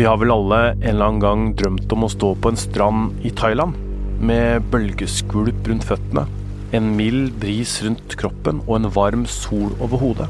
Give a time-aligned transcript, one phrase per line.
[0.00, 3.18] Vi har vel alle en eller annen gang drømt om å stå på en strand
[3.20, 3.76] i Thailand
[4.24, 6.22] med bølgeskvulp rundt føttene,
[6.72, 10.28] en mild bris rundt kroppen og en varm sol over hodet.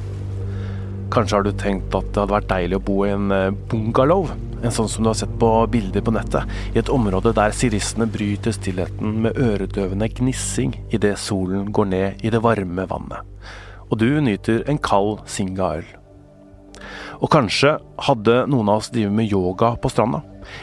[1.14, 4.27] Kanskje har du tenkt at det hadde vært deilig å bo i en eh, bungalow,
[4.59, 8.11] en sånn som du har sett på bilder på nettet, i et område der sirissene
[8.11, 13.23] bryter stillheten med øredøvende gnissing idet solen går ned i det varme vannet,
[13.87, 15.87] og du nyter en kald singa-øl.
[17.21, 17.75] Og kanskje
[18.07, 20.22] hadde noen av oss drevet med yoga på stranda.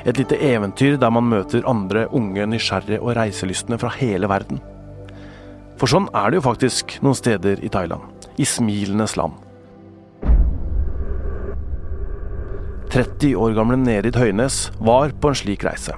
[0.09, 4.61] Et lite eventyr der man møter andre unge, nysgjerrige og reiselystne fra hele verden.
[5.77, 8.01] For sånn er det jo faktisk noen steder i Thailand.
[8.41, 9.37] I smilenes land.
[12.87, 15.93] 30 år gamle Nerid Høynes var på en slik reise.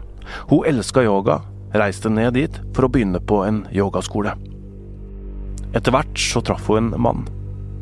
[0.50, 1.40] Hun elska yoga,
[1.72, 4.34] reiste ned dit for å begynne på en yogaskole.
[5.78, 7.28] Etter hvert så traff hun en mann,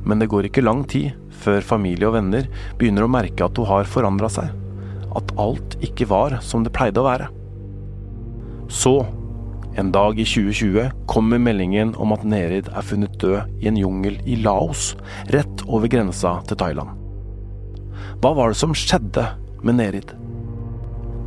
[0.06, 2.48] men det går ikke lang tid før familie og venner
[2.80, 4.52] begynner å merke at hun har forandra seg.
[5.18, 7.30] At alt ikke var som det pleide å være.
[8.74, 9.00] Så,
[9.80, 14.18] en dag i 2020, kommer meldingen om at Nerid er funnet død i en jungel
[14.28, 14.92] i Laos,
[15.34, 16.96] rett over grensa til Thailand.
[18.22, 19.24] Hva var det som skjedde
[19.62, 20.16] med Nerid?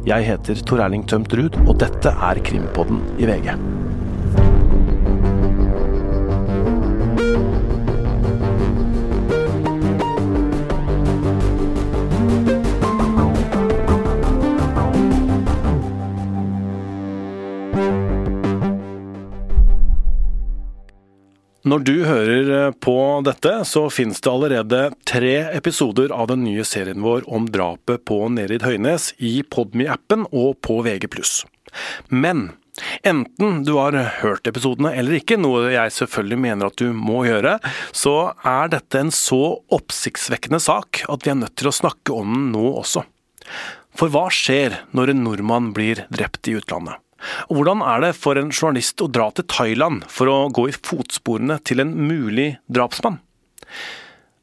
[0.08, 3.52] Jeg heter Tor Erling Tømt Ruud, og dette er Krimpodden i VG.
[21.70, 26.64] Når du hører eh, på dette, så finnes det allerede tre episoder av den nye
[26.66, 31.06] serien vår om drapet på Nerid Høynes i Podme-appen og på VG+.
[32.08, 32.48] Men
[33.06, 37.60] enten du har hørt episodene eller ikke, noe jeg selvfølgelig mener at du må gjøre,
[37.94, 42.34] så er dette en så oppsiktsvekkende sak at vi er nødt til å snakke om
[42.34, 43.04] den nå også.
[43.94, 46.98] For hva skjer når en nordmann blir drept i utlandet?
[47.48, 50.76] Og hvordan er det for en journalist å dra til Thailand for å gå i
[50.76, 53.20] fotsporene til en mulig drapsmann?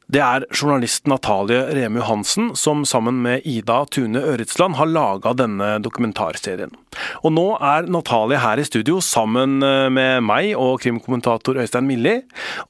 [0.08, 5.74] Det er journalist Natalie Remu Hansen som sammen med Ida Tune Øritsland har laga denne
[5.84, 6.72] dokumentarserien.
[7.20, 12.14] Og nå er Natalie her i studio sammen eh, med meg og krimkommentator Øystein Milli.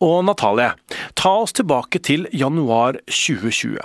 [0.03, 0.73] Og Natalie,
[1.15, 3.79] ta oss tilbake til januar 2020.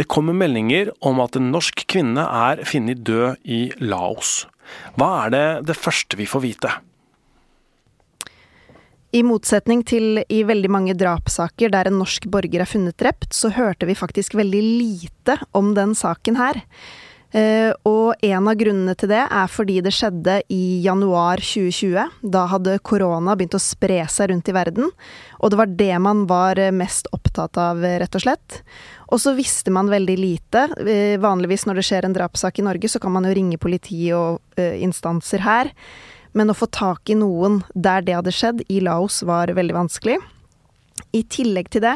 [0.00, 4.46] Det kommer meldinger om at en norsk kvinne er funnet død i Laos.
[4.96, 6.72] Hva er det det første vi får vite?
[9.14, 13.52] I motsetning til i veldig mange drapssaker der en norsk borger er funnet drept, så
[13.54, 16.58] hørte vi faktisk veldig lite om den saken her.
[17.34, 22.12] Uh, og en av grunnene til det er fordi det skjedde i januar 2020.
[22.30, 24.90] Da hadde korona begynt å spre seg rundt i verden,
[25.38, 28.60] og det var det man var mest opptatt av, rett og slett.
[29.14, 30.66] Og så visste man veldig lite.
[30.78, 34.08] Uh, vanligvis når det skjer en drapssak i Norge, så kan man jo ringe politi
[34.14, 35.70] og uh, instanser her.
[36.34, 40.18] Men å få tak i noen der det hadde skjedd, i Laos, var veldig vanskelig.
[41.14, 41.94] I tillegg til det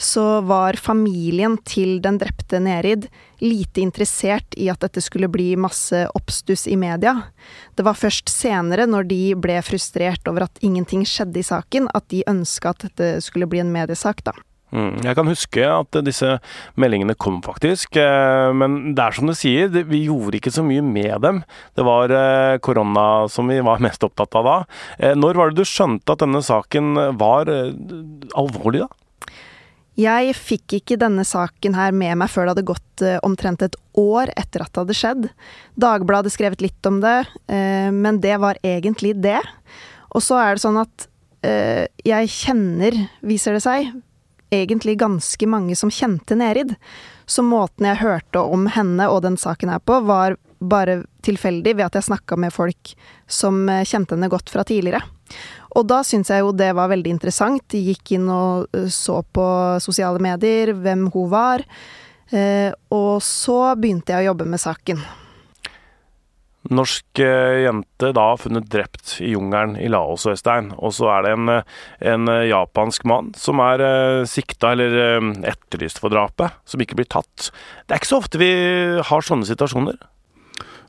[0.00, 3.06] så var familien til den drepte Nerid
[3.40, 7.14] lite interessert i at dette skulle bli masse oppstuss i media.
[7.76, 12.08] Det var først senere, når de ble frustrert over at ingenting skjedde i saken, at
[12.12, 14.36] de ønska at dette skulle bli en mediesak, da.
[14.68, 15.00] Mm.
[15.00, 16.34] Jeg kan huske at disse
[16.80, 17.96] meldingene kom, faktisk.
[17.96, 21.42] Eh, men det er som du sier, vi gjorde ikke så mye med dem.
[21.78, 24.56] Det var eh, korona som vi var mest opptatt av da.
[24.98, 28.90] Eh, når var det du skjønte at denne saken var alvorlig, da?
[29.98, 34.30] Jeg fikk ikke denne saken her med meg før det hadde gått omtrent et år
[34.38, 35.24] etter at det hadde skjedd.
[35.74, 37.16] Dagbladet skrevet litt om det,
[37.50, 39.40] men det var egentlig det.
[40.14, 41.08] Og så er det sånn at
[41.42, 42.94] jeg kjenner,
[43.26, 43.90] viser det seg,
[44.54, 46.74] egentlig ganske mange som kjente Nerid.
[47.28, 51.86] Så måten jeg hørte om henne og den saken her på, var bare tilfeldig ved
[51.86, 52.94] at jeg snakka med folk
[53.30, 55.02] som eh, kjente henne godt fra tidligere.
[55.76, 57.62] Og da syns jeg jo det var veldig interessant.
[57.70, 59.46] De gikk inn og eh, så på
[59.84, 61.64] sosiale medier, hvem hun var.
[62.30, 65.02] Eh, og så begynte jeg å jobbe med saken.
[66.68, 70.70] Norsk eh, jente da funnet drept i jungelen i Laos, Øystein.
[70.76, 71.78] Og så er det en, eh,
[72.12, 73.84] en, eh, japansk mann som er
[74.28, 77.50] sikta eller etterlyst for drapet, som ikke blir tatt.
[77.86, 78.52] Det er ikke så ofte vi
[79.00, 79.96] har sånne situasjoner.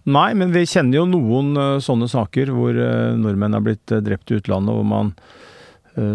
[0.10, 2.74] Nei, men vi kjenner jo noen sånne saker hvor
[3.20, 5.14] nordmenn er blitt drept i utlandet, hvor man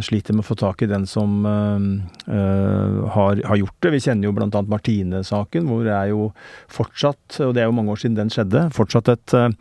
[0.05, 3.93] sliter med å få tak i den som uh, har, har, gjort det.
[3.97, 4.63] Vi kjenner jo bl.a.
[4.71, 6.31] Martine-saken, hvor det er jo
[6.73, 9.59] fortsatt, og det er jo mange år siden den skjedde, fortsatt et uh,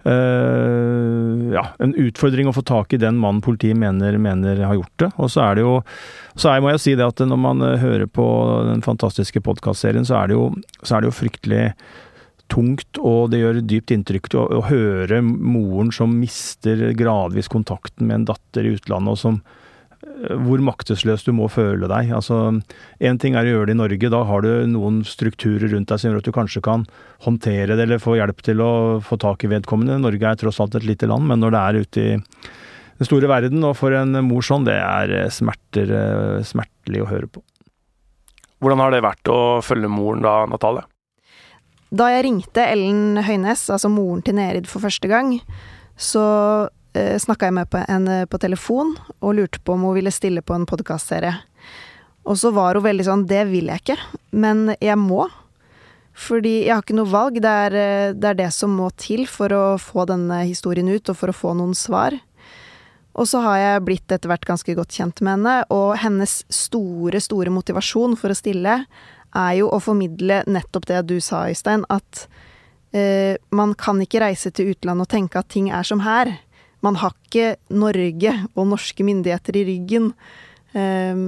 [0.00, 5.10] ja, en utfordring å få tak i den mannen politiet mener, mener har gjort det.
[5.20, 5.74] Og så er det jo
[6.40, 8.24] Så er, må jeg si det at når man hører på
[8.70, 10.22] den fantastiske podkastserien, så,
[10.80, 11.64] så, er det jo fryktelig
[12.50, 18.20] tungt, og det gjør dypt inntrykk å, å høre moren som mister gradvis kontakten med
[18.20, 22.12] en datter i utlandet, og som eh, hvor maktesløs du må føle deg.
[22.16, 22.60] Altså,
[22.98, 26.02] Én ting er å gjøre det i Norge, da har du noen strukturer rundt deg
[26.02, 26.86] som gjør at du kanskje kan
[27.26, 28.72] håndtere det eller få hjelp til å
[29.04, 30.00] få tak i vedkommende.
[30.02, 32.18] Norge er tross alt et lite land, men når det er ute i
[33.00, 37.08] den store verden, og for en mor sånn, det er eh, smerter, eh, smertelig å
[37.08, 37.44] høre på.
[38.60, 40.84] Hvordan har det vært å følge moren da, Natalie?
[41.90, 45.34] Da jeg ringte Ellen Høynes, altså moren til Nerid, for første gang,
[45.98, 46.22] så
[46.94, 50.54] eh, snakka jeg med henne på telefon og lurte på om hun ville stille på
[50.54, 51.34] en podkastserie.
[52.30, 53.98] Og så var hun veldig sånn Det vil jeg ikke,
[54.38, 55.26] men jeg må.
[56.14, 57.42] Fordi jeg har ikke noe valg.
[57.42, 61.10] Det er, eh, det er, det som må til for å få denne historien ut,
[61.10, 62.14] og for å få noen svar.
[63.18, 67.18] Og så har jeg blitt etter hvert ganske godt kjent med henne, og hennes store,
[67.18, 68.84] store motivasjon for å stille
[69.36, 72.26] er jo å formidle nettopp det du sa, Øystein, at
[72.96, 76.32] eh, man kan ikke reise til utlandet og tenke at ting er som her.
[76.84, 80.12] Man har ikke Norge og norske myndigheter i ryggen.
[80.72, 81.24] Eh,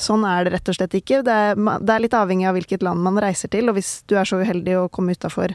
[0.00, 1.22] sånn er det rett og slett ikke.
[1.26, 4.16] Det er, det er, litt avhengig av hvilket land man reiser til, og hvis du
[4.18, 5.54] er så uheldig å komme utafor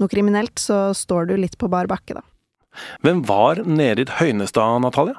[0.00, 2.24] noe kriminelt, så står du litt på bar bakke, da.
[3.06, 5.14] Hvem var Nerid Høynestad, Natalia?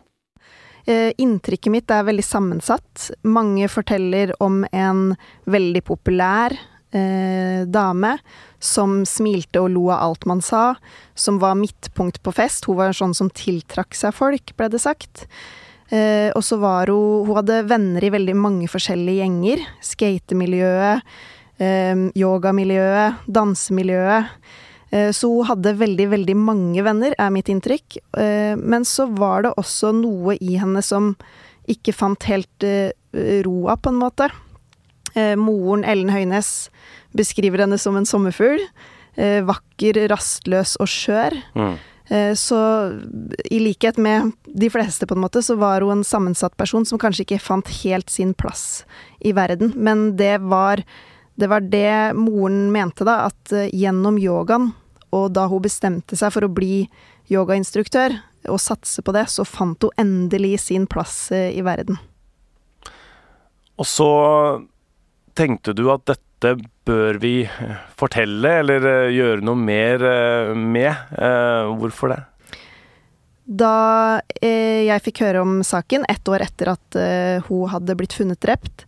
[0.85, 3.09] Eh, inntrykket mitt er veldig sammensatt.
[3.25, 5.15] Mange forteller om en
[5.49, 6.53] veldig populær
[6.93, 8.11] eh, dame
[8.61, 10.75] som smilte og lo av alt man sa,
[11.17, 12.69] som var midtpunkt på fest.
[12.69, 15.25] Hun var sånn som tiltrakk seg folk, ble det sagt.
[15.89, 19.65] Eh, og så var hun Hun hadde venner i veldig mange forskjellige gjenger.
[19.81, 21.01] Skatemiljøet,
[21.57, 24.29] eh, yogamiljøet, dansemiljøet.
[24.89, 27.99] Eh, så hun hadde veldig, veldig mange venner, er mitt inntrykk.
[28.19, 31.13] Eh, men så var det også noe i henne som
[31.71, 32.91] ikke fant helt eh,
[33.45, 34.31] roa, på en måte.
[35.39, 36.67] Moren Ellen Høynes
[37.15, 38.59] beskriver henne som en sommerfugl.
[39.47, 41.37] Vakker, rastløs og skjør.
[41.55, 41.77] Mm.
[42.35, 42.59] Så
[43.47, 46.99] i likhet med de fleste, på en måte, så var hun en sammensatt person som
[46.99, 48.83] kanskje ikke fant helt sin plass
[49.23, 49.71] i verden.
[49.79, 50.83] Men det var
[51.35, 54.71] det, var det moren mente, da, at gjennom yogaen
[55.15, 56.85] og da hun bestemte seg for å bli
[57.31, 58.17] yogainstruktør
[58.51, 61.97] og satse på det, så fant hun endelig sin plass eh, i verden.
[63.75, 64.11] Og så
[65.35, 66.53] tenkte du at dette
[66.87, 70.05] bør vi eh, fortelle eller eh, gjøre noe mer
[70.55, 71.17] med.
[71.79, 72.21] Hvorfor det?
[73.45, 73.75] Da
[74.41, 76.95] jeg fikk høre om saken, ett år etter at
[77.45, 78.87] hun hadde blitt funnet drept,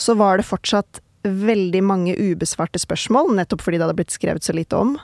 [0.00, 4.54] så var det fortsatt veldig mange ubesvarte spørsmål, nettopp fordi det hadde blitt skrevet så
[4.56, 4.96] lite om.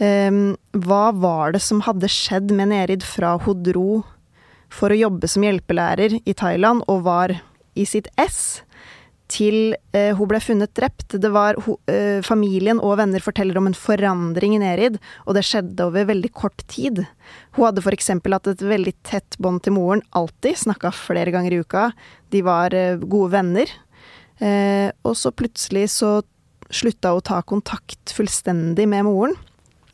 [0.00, 4.00] Um, hva var det som hadde skjedd med Nerid fra hun dro
[4.72, 7.34] for å jobbe som hjelpelærer i Thailand og var
[7.76, 8.62] i sitt ess,
[9.30, 11.18] til uh, hun ble funnet drept?
[11.20, 14.96] Det var uh, Familien og venner forteller om en forandring i Nerid,
[15.26, 17.04] og det skjedde over veldig kort tid.
[17.58, 18.10] Hun hadde f.eks.
[18.16, 21.90] hatt et veldig tett bånd til moren, alltid, snakka flere ganger i uka.
[22.32, 23.76] De var uh, gode venner.
[24.40, 26.20] Og så plutselig så
[26.70, 29.36] slutta å ta kontakt fullstendig med moren.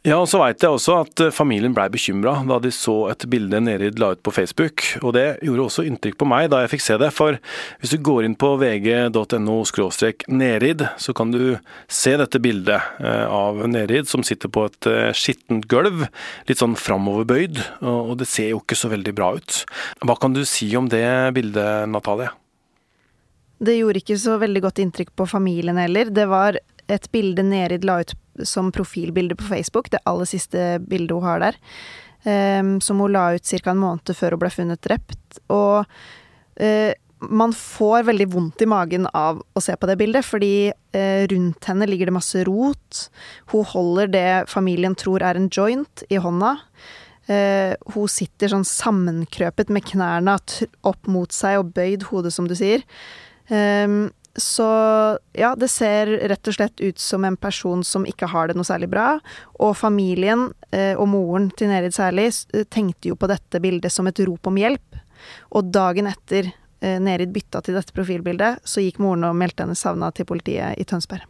[0.06, 3.24] Ja, og så veit jeg også at eh, familien blei bekymra da de så et
[3.26, 4.84] bilde Nerid la ut på Facebook.
[5.00, 7.40] Og det gjorde også inntrykk på meg da jeg fikk se det, for
[7.80, 9.56] hvis du går inn på vg.no
[10.30, 11.58] nerid, så kan du
[11.90, 16.06] se dette bildet eh, av Nerid som sitter på et eh, skittent gulv,
[16.46, 19.64] litt sånn framoverbøyd, og det ser jo ikke så veldig bra ut.
[20.06, 22.30] Hva kan du si om det bildet, Natalie?
[23.58, 26.10] Det gjorde ikke så veldig godt inntrykk på familien heller.
[26.12, 26.58] Det var
[26.92, 28.12] et bilde Nerid la ut
[28.44, 31.58] som profilbilde på Facebook, det aller siste bildet hun har der.
[32.26, 33.70] Um, som hun la ut ca.
[33.70, 35.40] en måned før hun ble funnet drept.
[35.48, 36.92] Og uh,
[37.32, 41.70] man får veldig vondt i magen av å se på det bildet, fordi uh, rundt
[41.70, 43.06] henne ligger det masse rot.
[43.54, 46.56] Hun holder det familien tror er en joint, i hånda.
[47.26, 50.36] Uh, hun sitter sånn sammenkrøpet med knærne
[50.86, 52.84] opp mot seg og bøyd hodet, som du sier.
[53.48, 54.68] Um, så
[55.32, 58.68] ja, det ser rett og slett ut som en person som ikke har det noe
[58.68, 59.16] særlig bra.
[59.64, 64.06] Og familien, eh, og moren til Nerid særlig, eh, tenkte jo på dette bildet som
[64.06, 65.00] et rop om hjelp.
[65.56, 69.78] Og dagen etter eh, Nerid bytta til dette profilbildet, så gikk moren og meldte henne
[69.78, 71.24] savna til politiet i Tønsberg.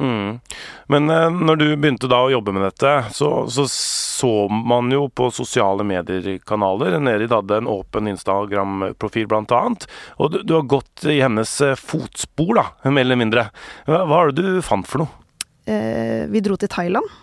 [0.00, 0.40] Mm.
[0.86, 5.04] Men eh, når du begynte da å jobbe med dette, så, så, så man jo
[5.12, 9.84] på sosiale medier-kanaler Nerid hadde en åpen Instagram-profil, annet.
[10.16, 13.48] Og du, du, har gått i hennes eh, fotspor, da, mer eller mindre.
[13.88, 15.26] Hva, hva er det du fant for noe?
[15.68, 17.20] Eh, vi dro til Thailand.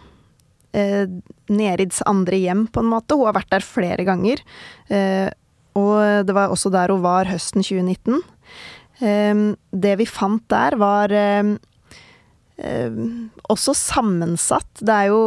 [0.77, 1.09] Eh,
[1.49, 3.17] Nerids andre hjem, på en måte.
[3.17, 4.43] Hun har vært der flere ganger.
[4.93, 5.29] Eh,
[5.77, 8.21] og det var også der hun var høsten 2019.
[9.01, 9.41] Eh,
[9.73, 11.13] det vi fant der, var
[12.57, 14.79] også sammensatt.
[14.81, 15.19] Det er jo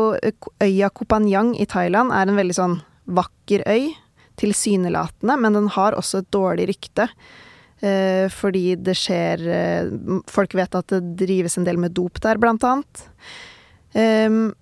[0.62, 2.74] Øya Kopanjang i Thailand er en veldig sånn
[3.10, 3.92] vakker øy,
[4.40, 7.06] tilsynelatende, men den har også et dårlig rykte.
[7.80, 9.92] Eh, fordi det skjer eh,
[10.28, 13.06] Folk vet at det drives en del med dop der, blant annet.
[13.96, 14.52] Um,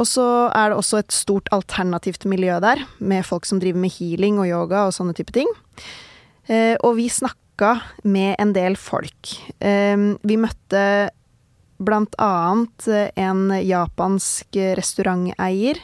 [0.00, 0.24] og så
[0.56, 4.48] er det også et stort alternativt miljø der, med folk som driver med healing og
[4.48, 5.50] yoga og sånne type ting.
[6.82, 7.74] Og vi snakka
[8.08, 9.34] med en del folk.
[9.62, 10.82] Uh, vi møtte
[11.84, 15.80] blant annet en japansk restauranteier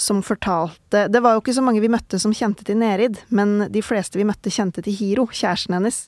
[0.00, 3.66] som fortalte Det var jo ikke så mange vi møtte som kjente til Nerid, men
[3.72, 6.06] de fleste vi møtte, kjente til Hiro, kjæresten hennes.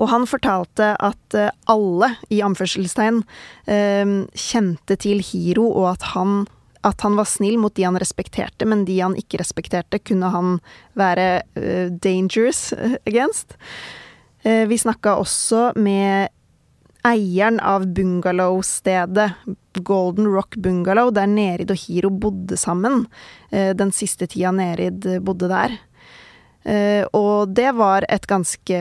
[0.00, 3.22] Og han fortalte at eh, alle, i anførselstegn,
[3.68, 4.14] eh,
[4.46, 6.46] kjente til Hiro, og at han,
[6.86, 10.58] at han var snill mot de han respekterte, men de han ikke respekterte, kunne han
[10.96, 11.42] være
[12.00, 12.70] dangerous
[13.04, 13.56] against.
[14.46, 16.28] Vi snakka også med
[17.06, 19.30] eieren av bungalowstedet
[19.86, 23.04] Golden Rock Bungalow, der Nerid og Hiro bodde sammen.
[23.52, 25.78] Uh, den siste tida Nerid bodde der.
[27.14, 28.78] Og det var et ganske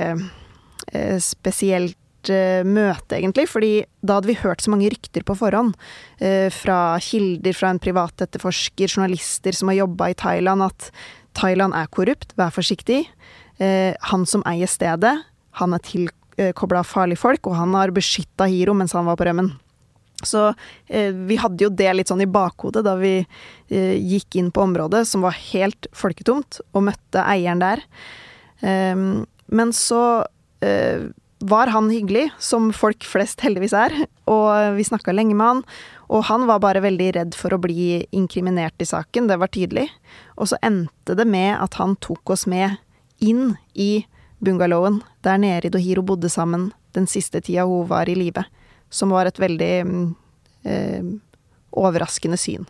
[0.94, 3.48] Eh, spesielt eh, møte, egentlig.
[3.50, 3.72] Fordi
[4.06, 5.76] da hadde vi hørt så mange rykter på forhånd.
[6.20, 10.92] Eh, fra kilder fra en privatetterforsker, journalister som har jobba i Thailand, at
[11.36, 13.06] Thailand er korrupt, vær forsiktig.
[13.60, 15.12] Han som eier stedet,
[15.60, 15.84] han er
[16.36, 19.54] tilkobla farlige folk, og han har beskytta Hiro mens han var på rømmen.
[20.26, 20.48] Så
[20.88, 24.64] eh, vi hadde jo det litt sånn i bakhodet da vi eh, gikk inn på
[24.64, 27.84] området, som var helt folketomt, og møtte eieren der.
[28.64, 28.96] Eh,
[29.46, 30.02] men så
[30.66, 31.02] Eh,
[31.40, 33.94] var han hyggelig, som folk flest heldigvis er,
[34.32, 35.62] og vi snakka lenge med han.
[36.08, 39.90] Og han var bare veldig redd for å bli inkriminert i saken, det var tydelig.
[40.40, 42.80] Og så endte det med at han tok oss med
[43.20, 44.06] inn i
[44.44, 48.46] bungalowen der Nerid og Hiro bodde sammen den siste tida hun var i live.
[48.90, 50.08] Som var et veldig mm,
[50.64, 51.12] eh,
[51.76, 52.68] overraskende syn.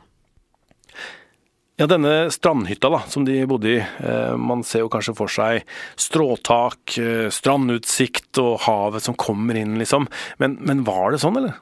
[1.76, 3.80] Ja, denne strandhytta da, som de bodde i.
[3.84, 5.66] Eh, man ser jo kanskje for seg
[6.00, 10.08] stråtak, eh, strandutsikt og havet som kommer inn, liksom.
[10.40, 11.58] Men, men var det sånn, eller?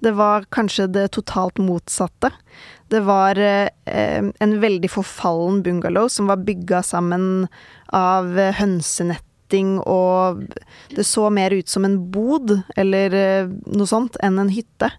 [0.00, 2.32] Det var kanskje det totalt motsatte.
[2.88, 7.48] Det var eh, en veldig forfallen bungalow som var bygga sammen
[7.94, 9.26] av hønsenetting
[9.86, 10.42] og
[10.90, 14.90] det så mer ut som en bod, eller eh, noe sånt, enn en hytte.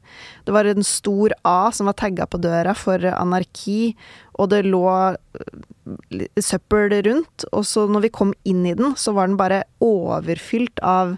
[0.46, 3.96] Det var en stor A som var tagga på døra for anarki,
[4.39, 7.48] og det lå eh, søppel rundt.
[7.51, 11.17] Og så når vi kom inn i den, så var den bare overfylt av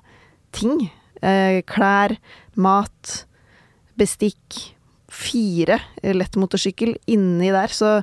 [0.56, 0.90] ting.
[1.22, 2.18] Eh, klær,
[2.56, 3.24] mat,
[4.00, 4.76] bestikk.
[5.10, 7.72] Fire lett motorsykkel inni der.
[7.74, 7.98] Så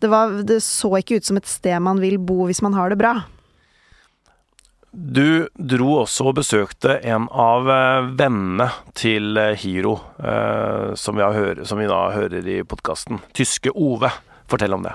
[0.00, 2.92] det, var, det så ikke ut som et sted man vil bo hvis man har
[2.92, 3.14] det bra.
[4.96, 11.26] Du dro også og besøkte en av eh, vennene til eh, Hiro, eh, som vi,
[11.36, 13.20] hører, som vi da hører i podkasten.
[13.36, 14.08] Tyske Ove.
[14.48, 14.94] Fortell om det.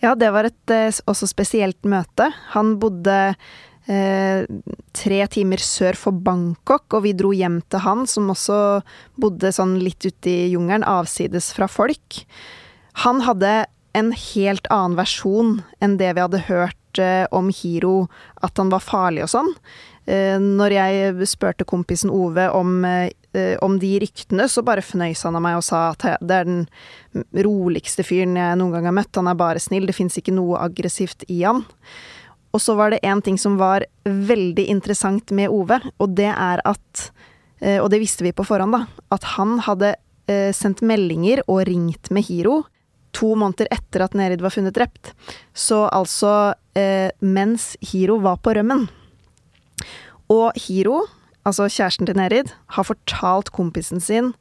[0.00, 0.72] Ja, det var et
[1.10, 2.30] også spesielt møte.
[2.54, 3.18] Han bodde
[3.90, 4.44] eh,
[4.96, 8.58] tre timer sør for Bangkok, og vi dro hjem til han, som også
[9.20, 12.22] bodde sånn litt ute i jungelen, avsides fra folk.
[13.04, 17.00] Han hadde en helt annen versjon enn det vi hadde hørt
[17.34, 18.04] om Hiro
[18.46, 19.50] at han var farlig og sånn.
[20.04, 25.36] Eh, når jeg spurte kompisen Ove om, eh, om de ryktene, så bare fnøys han
[25.36, 26.66] av meg og sa at det er den
[27.32, 29.16] roligste fyren jeg noen gang har møtt.
[29.16, 31.64] Han er bare snill, det fins ikke noe aggressivt i han.
[32.52, 36.60] Og så var det én ting som var veldig interessant med Ove, og det er
[36.64, 37.10] at
[37.60, 38.86] eh, Og det visste vi på forhånd, da.
[39.10, 39.96] At han hadde
[40.26, 42.62] sendt meldinger og ringt med Hiro
[43.14, 45.12] to måneder etter at Nerid var funnet drept.
[45.54, 48.86] Så altså eh, mens Hiro var på rømmen.
[50.32, 51.04] Og Hiro,
[51.46, 54.32] altså kjæresten til Nerid, har fortalt kompisen sin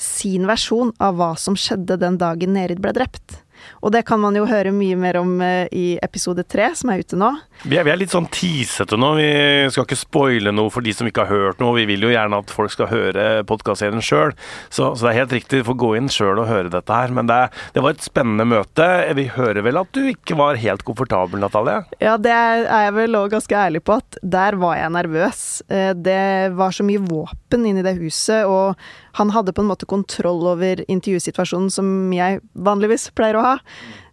[0.00, 3.42] sin versjon av hva som skjedde den dagen Nerid ble drept.
[3.80, 7.04] Og det kan man jo høre mye mer om eh, i episode tre, som er
[7.04, 7.30] ute nå.
[7.64, 9.12] Vi er, vi er, litt sånn teasete nå.
[9.18, 9.30] Vi
[9.72, 11.76] skal ikke spoile noe for de som ikke har hørt noe.
[11.78, 14.34] Vi vil jo gjerne at folk skal høre podkastserien sjøl,
[14.68, 15.62] så, så, det er helt riktig.
[15.62, 17.14] Du får gå inn sjøl og høre dette her.
[17.16, 17.40] Men det,
[17.74, 18.88] det, var et spennende møte.
[19.18, 21.82] Vi hører vel at du ikke var helt komfortabel, Natalie?
[22.02, 25.44] Ja, det er jeg vel òg ganske ærlig på at der var jeg nervøs.
[25.68, 28.78] Eh, det var så mye våpen inni det huset, og
[29.12, 33.54] han hadde på en måte kontroll over intervjusituasjonen som jeg vanligvis pleier å ha.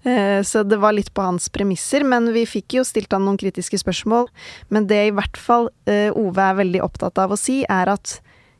[0.07, 3.39] Eh, så det var litt på hans premisser, men vi fikk jo stilt han noen
[3.39, 4.29] kritiske spørsmål.
[4.73, 8.17] Men det i hvert fall eh, Ove er veldig opptatt av å si, er at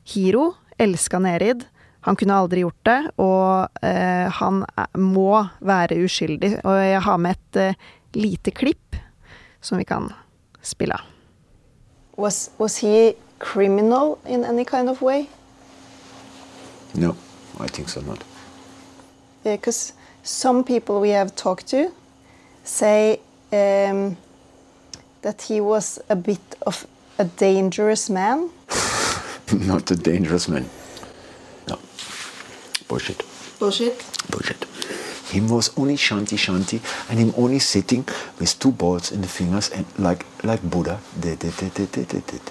[0.08, 0.52] Hiro
[0.82, 1.66] elska Nerid.
[2.08, 4.62] Han kunne aldri gjort det, og eh, han
[4.96, 6.54] må være uskyldig.
[6.64, 8.96] Og jeg har med et lite klipp
[9.60, 10.12] som vi kan
[10.62, 11.14] spille av.
[12.18, 15.28] Was, was he criminal in any kind of way?
[16.98, 17.16] No,
[17.60, 18.24] I think so not.
[19.44, 21.92] Yeah, Because some people we have talked to
[22.64, 23.20] say
[23.54, 24.18] um,
[25.22, 26.86] that he was a bit of
[27.20, 28.50] a dangerous man.
[29.54, 30.66] not a dangerous man.
[31.70, 31.78] No.
[32.88, 33.24] Bullshit.
[33.60, 34.04] Bullshit.
[34.32, 34.66] Bullshit.
[35.32, 38.06] Him was only shanti shanti and him only sitting
[38.40, 42.26] with two balls in the fingers and like like Buddha did did did did did
[42.28, 42.42] did.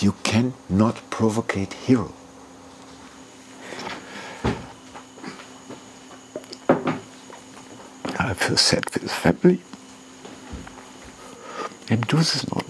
[0.00, 2.12] You cannot provocate hero.
[8.30, 9.58] I feel sad for his family.
[11.88, 12.64] Him this not.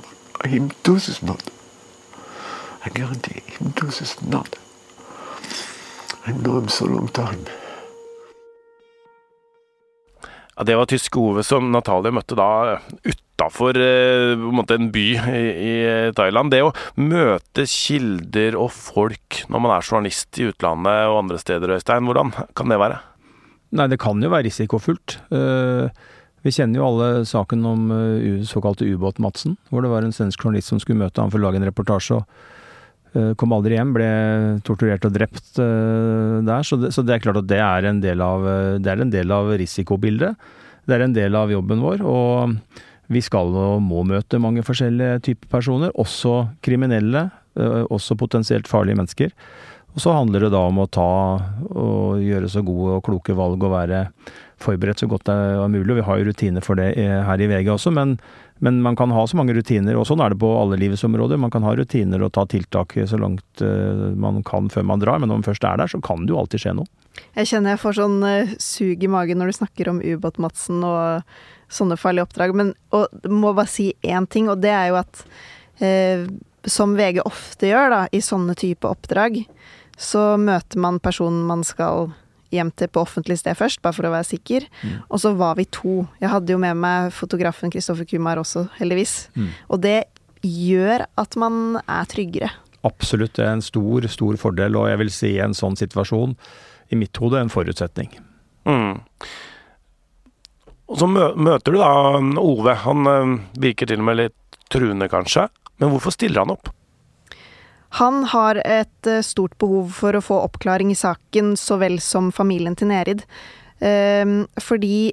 [0.46, 1.50] Him this not.
[2.86, 4.56] I guarantee him this not.
[6.26, 7.44] I know him so long time.
[10.56, 15.76] Ja, det var tyske Ove som Natalie møtte da utafor eh, en by i, i
[16.16, 16.52] Thailand.
[16.52, 21.76] Det å møte kilder og folk når man er journalist i utlandet og andre steder,
[21.76, 23.09] Øystein, hvordan kan det være?
[23.70, 25.18] Nei, det kan jo være risikofullt.
[25.30, 25.86] Uh,
[26.42, 30.72] vi kjenner jo alle saken om uh, såkalte ubåt-Madsen, hvor det var en svensk journalist
[30.72, 32.18] som skulle møte ham for å lage en reportasje.
[32.18, 34.10] og uh, Kom aldri hjem, ble
[34.66, 36.66] torturert og drept der.
[36.66, 38.46] Så det, så det, er klart at det er en del av,
[38.82, 40.52] det er en del av risikobildet.
[40.88, 42.06] Det er en del av jobben vår.
[42.06, 47.24] og vi skal og må møte mange forskjellige typer personer, også kriminelle,
[47.90, 49.32] også potensielt farlige mennesker.
[49.94, 51.10] Og så handler det da om å ta
[51.70, 54.04] og gjøre så gode og kloke valg og være
[54.60, 55.96] forberedt så godt det er mulig.
[55.98, 58.16] Vi har jo rutiner for det her i VG også, men,
[58.60, 61.40] men, man kan ha så mange rutiner, og sånn er det på alle livets områder.
[61.40, 65.20] Man kan ha rutiner og ta tiltak så langt eh, man kan før man drar,
[65.20, 66.90] men når man først er der, så kan det jo alltid skje noe.
[67.38, 71.32] Jeg kjenner jeg får sånn uh, sug i magen når du snakker om ubåt-Madsen og
[71.70, 75.24] sånne farlige oppdrag, men og, må bare si én ting, og det er jo at
[75.82, 76.26] eh,
[76.68, 79.40] som VG ofte gjør da, i sånne type oppdrag,
[80.00, 82.10] så møter man personen man skal
[82.54, 84.64] hjem til på offentlig sted først, bare for å være sikker.
[84.82, 84.94] Mm.
[85.06, 86.00] Og så var vi to.
[86.22, 89.28] Jeg hadde jo med meg fotografen Kristoffer Kumar også, heldigvis.
[89.36, 89.52] Mm.
[89.70, 89.98] Og det
[90.46, 92.50] gjør at man er tryggere.
[92.86, 96.34] Absolutt, det er en stor, stor fordel, og jeg vil si en sånn situasjon,
[96.90, 98.08] i mitt hode, en forutsetning.
[98.66, 98.98] Mm.
[100.90, 101.92] Og så møter du da
[102.42, 102.74] Ove.
[102.82, 105.46] Han øh, virker til og med litt truende, kanskje.
[105.78, 106.72] Men hvorfor stiller han opp?
[107.98, 112.30] Han har et eh, stort behov for å få oppklaring i saken, så vel som
[112.34, 113.24] familien til Nerid.
[113.82, 115.12] Ehm, fordi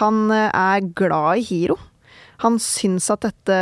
[0.00, 1.78] han eh, er glad i Hiro.
[2.42, 3.56] Han syns at dette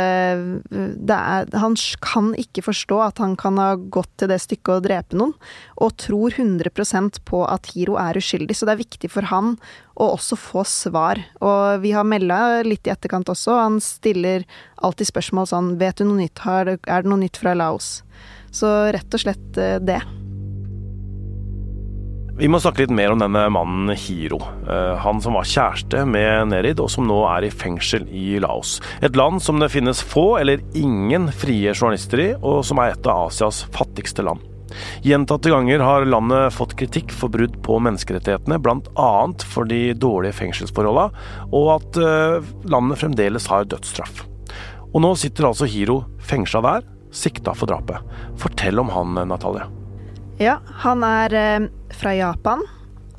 [0.67, 4.83] det er, Han kan ikke forstå at han kan ha gått til det stykket å
[4.83, 5.31] drepe noen,
[5.79, 8.57] og tror 100% på at Hiro er uskyldig.
[8.57, 9.55] Så det er viktig for han
[9.95, 11.21] å også få svar.
[11.39, 13.55] Og vi har melda litt i etterkant også.
[13.61, 14.43] Han stiller
[14.83, 16.43] alltid spørsmål sånn Vet du noe nytt?
[16.43, 18.01] Er det noe nytt fra Laos?
[18.55, 19.99] Så rett og slett eh, det.
[22.35, 24.41] Vi må snakke litt mer om denne mannen Hiro.
[24.67, 28.81] Eh, han som var kjæreste med Nerid, og som nå er i fengsel i Laos.
[28.99, 33.07] Et land som det finnes få eller ingen frie journalister i, og som er et
[33.07, 34.43] av Asias fattigste land.
[35.05, 39.11] Gjentatte ganger har landet fått kritikk for brudd på menneskerettighetene, bl.a.
[39.53, 44.25] for de dårlige fengselsforholdene, og at eh, landet fremdeles har dødsstraff.
[44.91, 48.03] Og nå sitter altså Hiro fengsla der, sikta for drapet.
[48.41, 49.65] Fortell om han, Natalie.
[50.41, 52.63] Ja, han er eh, fra Japan.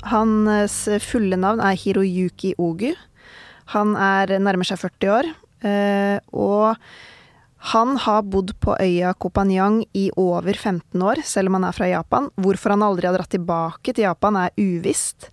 [0.07, 2.91] Hans fulle navn er Hiroyuki Ogu.
[3.73, 5.29] Han er nærmer seg 40 år.
[5.65, 6.77] Eh, og
[7.73, 11.89] han har bodd på øya Kopanyang i over 15 år, selv om han er fra
[11.89, 12.29] Japan.
[12.37, 15.31] Hvorfor han aldri har dratt tilbake til Japan, er uvisst.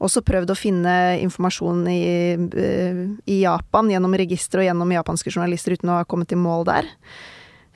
[0.00, 5.72] Også prøvd å finne informasjon i, eh, i Japan gjennom registre og gjennom japanske journalister
[5.72, 6.84] uten å ha kommet i mål der.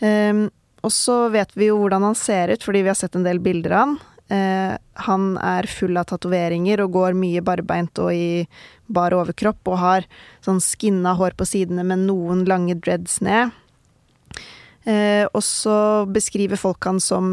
[0.01, 0.49] Um,
[0.81, 3.43] og så vet vi jo hvordan han ser ut, fordi vi har sett en del
[3.45, 3.99] bilder av han.
[4.31, 4.75] Uh,
[5.07, 8.47] han er full av tatoveringer og går mye barbeint og i
[8.87, 10.07] bar overkropp, og har
[10.45, 13.53] sånn skinna hår på sidene med noen lange dreads ned.
[14.89, 15.77] Uh, og så
[16.09, 17.27] beskriver folk han som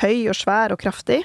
[0.00, 1.22] høy og svær og kraftig.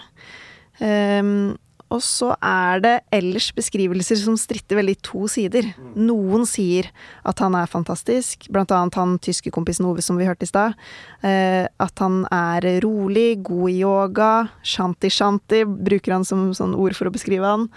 [0.77, 1.55] Um,
[1.95, 5.67] og så er det ellers beskrivelser som stritter veldig i to sider.
[5.95, 6.89] Noen sier
[7.27, 10.75] at han er fantastisk, blant annet han tyske kompisen Ove som vi hørte i stad.
[11.23, 14.31] Eh, at han er rolig, god i yoga.
[14.65, 17.69] Shanti-shanti bruker han som sånn ord for å beskrive han.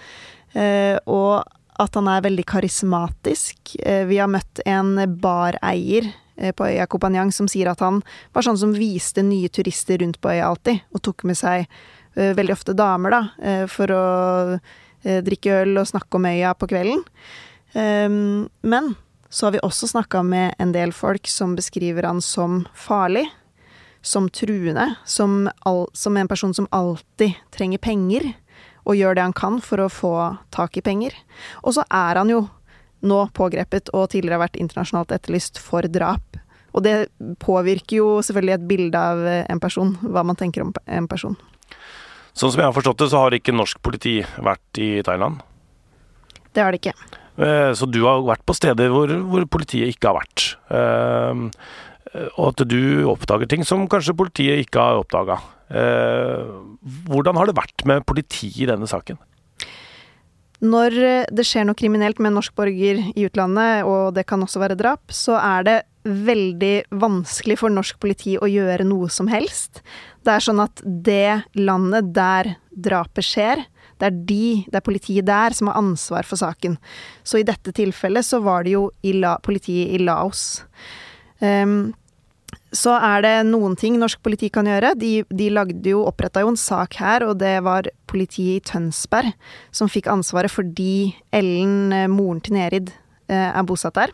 [0.59, 1.44] Eh, og
[1.78, 3.76] at han er veldig karismatisk.
[3.78, 6.11] Eh, vi har møtt en bareier
[6.54, 7.96] på øya Kopanyang som sier at han
[8.31, 11.64] var sånn som viste nye turister rundt på øya alltid, og tok med seg
[12.18, 14.04] veldig ofte damer, da, eh, for å
[14.57, 17.04] eh, drikke øl og snakke om øya på kvelden.
[17.78, 18.94] Ehm, men
[19.31, 23.28] så har vi også snakka med en del folk som beskriver han som farlig.
[24.00, 28.28] som truende, som, all, som en person som alltid trenger penger,
[28.87, 30.12] og gjør det han kan for å få
[30.54, 31.16] tak i penger.
[31.66, 32.44] Og så er han jo
[33.04, 36.38] nå pågrepet og tidligere har vært internasjonalt etterlyst for drap.
[36.72, 37.11] Og det
[37.42, 41.37] påvirker jo selvfølgelig et bilde av en person, hva man tenker om en person.
[42.38, 45.40] Sånn som jeg har forstått det, så har ikke norsk politi vært i Thailand?
[46.55, 46.94] Det har det ikke.
[47.38, 50.44] Eh, så du har vært på steder hvor, hvor politiet ikke har vært.
[50.70, 51.42] Eh,
[52.38, 55.40] og at du oppdager ting som kanskje politiet ikke har oppdaga.
[55.68, 56.46] Eh,
[57.11, 59.18] hvordan har det vært med politiet i denne saken?
[60.64, 60.94] Når
[61.31, 64.79] det skjer noe kriminelt med en norsk borger i utlandet, og det kan også være
[64.79, 65.77] drap, så er det
[66.09, 69.83] veldig vanskelig for norsk politi å gjøre noe som helst.
[70.25, 73.62] Det er sånn at det landet der drapet skjer,
[73.99, 76.77] det er de, det er politiet der, som har ansvar for saken.
[77.27, 80.62] Så i dette tilfellet så var det jo i La, politiet i Laos.
[81.42, 81.92] Um,
[82.74, 84.92] så er det noen ting norsk politi kan gjøre.
[85.00, 89.33] De, de lagde jo, oppretta jo en sak her, og det var politiet i Tønsberg
[89.74, 92.92] som fikk ansvaret fordi Ellen, eh, moren til Nerid,
[93.31, 94.12] eh, er bosatt der.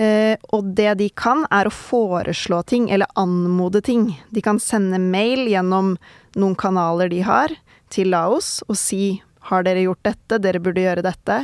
[0.00, 4.16] Eh, og det de kan, er å foreslå ting, eller anmode ting.
[4.34, 5.96] De kan sende mail gjennom
[6.40, 7.54] noen kanaler de har,
[7.90, 11.40] til Laos og si har dere gjort dette, dere burde gjøre dette.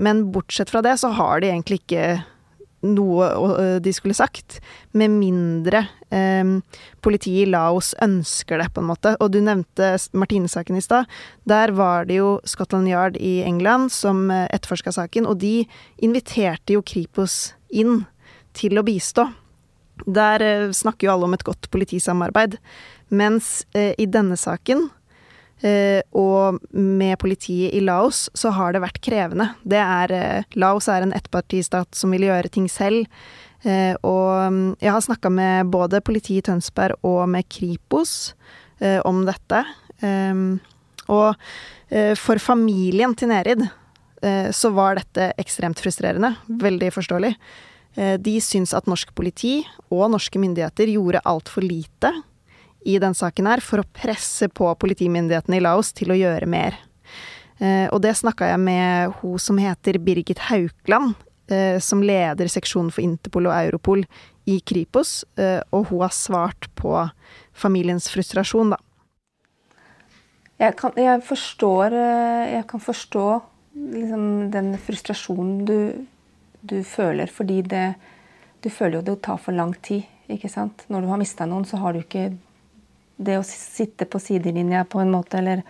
[0.00, 2.22] Men bortsett fra det så har de egentlig ikke
[2.86, 4.60] noe de skulle sagt,
[4.96, 6.52] med mindre eh,
[7.04, 9.14] politiet i Laos ønsker det, på en måte.
[9.20, 11.10] Og du nevnte Martine-saken i stad.
[11.48, 15.66] Der var det jo Scotland Yard i England som etterforska saken, og de
[16.04, 18.04] inviterte jo Kripos inn
[18.56, 19.28] til å bistå.
[20.06, 22.56] Der eh, snakker jo alle om et godt politisamarbeid.
[23.10, 24.88] Mens eh, i denne saken
[25.60, 29.50] og med politiet i Laos så har det vært krevende.
[29.62, 33.08] Det er uh, Laos er en ettpartistat som vil gjøre ting selv.
[33.64, 38.34] Uh, og um, jeg har snakka med både politiet i Tønsberg og med Kripos
[39.04, 39.58] om dette.
[40.00, 40.54] Um,
[41.12, 41.34] og
[42.16, 43.66] for familien til Nerid
[44.56, 46.30] så var dette ekstremt frustrerende.
[46.48, 47.34] Veldig forståelig.
[48.24, 49.58] de syns at norsk politi
[49.90, 52.14] og norske myndigheter gjorde altfor lite
[52.84, 56.78] i den saken her for å presse på politimyndighetene i Laos til å gjøre mer.
[57.60, 61.14] Eh, og det snakka jeg med hun som heter Birgit Haukland,
[61.52, 64.04] eh, som leder seksjonen for Interpol og Europol
[64.48, 66.94] i Kripos, eh, og hun har svart på
[67.52, 68.80] familiens frustrasjon, da.
[70.60, 71.94] Jeg kan, jeg forstår,
[72.52, 73.26] jeg kan forstå
[73.80, 76.06] liksom den frustrasjonen du,
[76.60, 77.94] du føler, fordi det
[78.60, 80.82] Du føler jo det tar for lang tid, ikke sant.
[80.92, 82.26] Når du har mista noen, så har du ikke
[83.20, 85.64] det å sitte på sidelinja på en måte, eller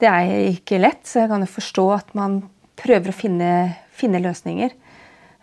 [0.00, 2.38] Det er ikke lett, så jeg kan jo forstå at man
[2.80, 3.48] prøver å finne,
[3.92, 4.70] finne løsninger.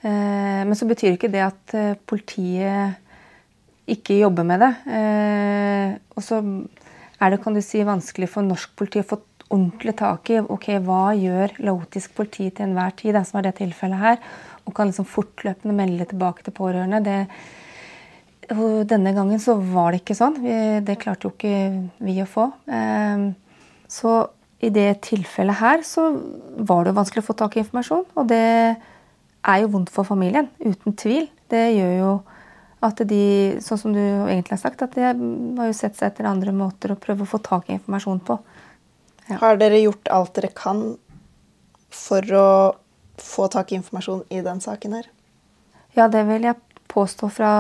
[0.02, 2.98] Eh, men så betyr ikke det at eh, politiet
[3.88, 4.72] ikke jobber med det.
[4.98, 6.42] Eh, og så
[7.22, 10.68] er det kan du si, vanskelig for norsk politi å få ordentlig tak i ok,
[10.84, 14.20] hva gjør laotisk politi til enhver tid, det som er det tilfellet her,
[14.66, 17.00] og kan liksom fortløpende melde tilbake til pårørende.
[17.06, 17.22] det
[18.48, 20.40] denne gangen så var det ikke sånn.
[20.86, 22.48] Det klarte jo ikke vi å få.
[22.72, 23.34] Ehm,
[23.92, 24.30] så
[24.64, 26.10] i det tilfellet her så
[26.58, 28.06] var det jo vanskelig å få tak i informasjon.
[28.18, 28.78] Og det
[29.48, 31.28] er jo vondt for familien, uten tvil.
[31.52, 32.14] Det gjør jo
[32.88, 36.30] at de, sånn som du egentlig har sagt, at de har jo sett seg etter
[36.30, 38.38] andre måter å prøve å få tak i informasjon på.
[39.28, 39.40] Ja.
[39.42, 40.84] Har dere gjort alt dere kan
[41.94, 42.50] for å
[43.18, 45.10] få tak i informasjon i den saken her?
[45.98, 46.60] Ja, det vil jeg
[46.92, 47.52] påstå fra,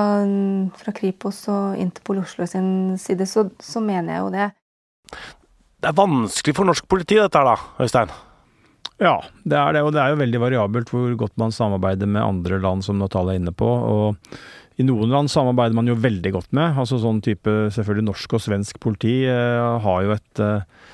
[0.80, 2.70] fra Kripos og Interpol Oslo sin
[3.02, 4.48] side, så, så, mener jeg jo det.
[5.78, 8.14] Det er vanskelig for norsk politi dette her da, Øystein?
[8.98, 9.84] Ja, det er det.
[9.86, 13.36] Og det er jo veldig variabelt hvor godt man samarbeider med andre land, som Natalia
[13.36, 13.68] er inne på.
[13.68, 14.38] og
[14.78, 16.78] i noen land samarbeider man jo veldig godt med.
[16.78, 20.92] altså sånn type, Selvfølgelig norsk og svensk politi eh, har jo et, eh,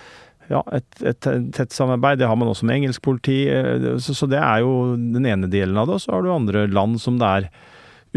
[0.53, 2.21] ja, et, et, tett samarbeid.
[2.21, 3.41] Det har man også med engelsk politi.
[3.51, 5.99] Eh, så, så, det er jo den ene delen av det.
[5.99, 7.49] Og så har du andre land som det er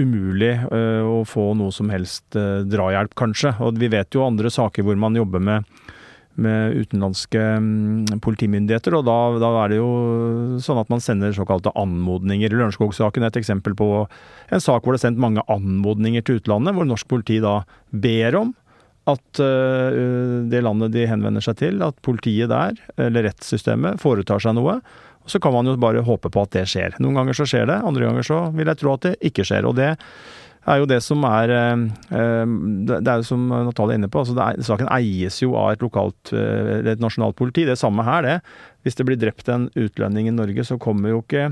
[0.01, 3.55] umulig uh, å få noe som helst uh, drahjelp, kanskje.
[3.65, 5.65] Og vi vet jo andre saker hvor man jobber med,
[6.41, 9.89] med utenlandske um, politimyndigheter, og da, da, er det jo
[10.63, 12.53] sånn at man sender såkalte anmodninger.
[12.53, 16.77] Lørenskog-saken er et eksempel på en sak hvor det er sendt mange anmodninger til utlandet,
[16.77, 18.55] hvor norsk politi da ber om
[19.07, 24.59] at uh, det landet de henvender seg til, at politiet der, eller rettssystemet, foretar seg
[24.59, 24.81] noe.
[25.27, 26.97] Så kan man jo bare håpe på at det skjer.
[27.03, 29.67] Noen ganger så skjer det, andre ganger så vil jeg tro at det ikke skjer.
[29.69, 29.93] Og det
[30.67, 31.85] er jo det som er eh,
[32.19, 32.53] eh,
[32.91, 35.83] Det er jo som Natalie er inne på, altså er, saken eies jo av et
[35.85, 37.67] lokalt, eller et nasjonalt politi.
[37.69, 38.39] Det samme her, det.
[38.87, 41.51] Hvis det blir drept en utlending i Norge, så kommer jo ikke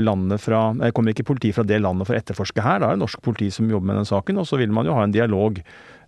[0.00, 2.80] landet fra, kommer ikke politi fra det landet for å etterforske her.
[2.80, 4.96] Da er det norsk politi som jobber med den saken, og så vil man jo
[4.96, 5.60] ha en dialog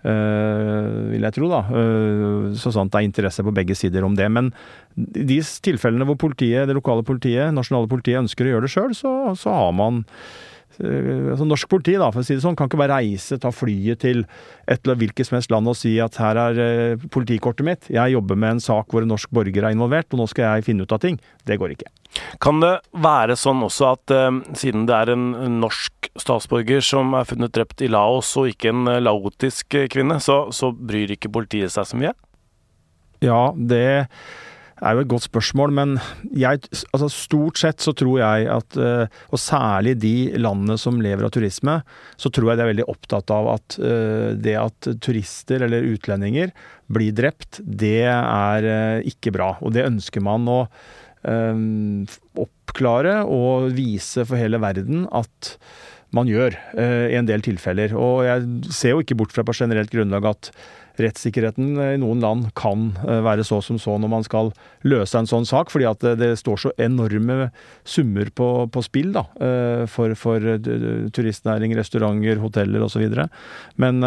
[0.04, 1.60] vil jeg tro, da.
[2.60, 4.26] Så sant det er interesse på begge sider om det.
[4.28, 4.50] Men
[4.94, 9.14] de tilfellene hvor politiet, det lokale politiet, nasjonale politiet ønsker å gjøre det sjøl, så,
[9.40, 12.80] så har man Eh, altså Norsk politi da, for å si det sånn, kan ikke
[12.80, 14.24] bare reise, ta flyet til
[14.70, 18.14] et eller hvilket som helst land og si at her er eh, politikortet mitt, jeg
[18.14, 20.86] jobber med en sak hvor en norsk borger er involvert, og nå skal jeg finne
[20.86, 21.20] ut av ting.
[21.46, 21.92] Det går ikke.
[22.42, 27.26] Kan det være sånn også at uh, siden det er en norsk statsborger som er
[27.26, 31.90] funnet drept i Laos, og ikke en laotisk kvinne, så, så bryr ikke politiet seg
[31.90, 32.14] så mye?
[33.24, 33.84] Ja, det
[34.84, 35.94] er jo et godt spørsmål, men
[36.36, 36.60] jeg,
[36.92, 41.32] altså stort sett så tror jeg at eh, Og særlig de landene som lever av
[41.34, 41.78] turisme,
[42.20, 46.52] så tror jeg de er veldig opptatt av at eh, det at turister eller utlendinger
[46.92, 49.54] blir drept, det er eh, ikke bra.
[49.64, 50.60] Og det ønsker man å
[51.24, 55.54] oppklare og vise for hele verden at
[56.12, 57.94] man gjør i en del tilfeller.
[57.96, 60.50] Og jeg ser jo ikke bort fra på generelt grunnlag at
[61.00, 64.52] rettssikkerheten i noen land kan eh, være så som så når man skal
[64.86, 67.50] løse en sånn sak, fordi at det, det står så enorme
[67.88, 70.54] summer på, på spill da, eh, for, for
[71.14, 73.06] turistnæring, restauranter, hoteller osv.
[73.80, 74.04] Men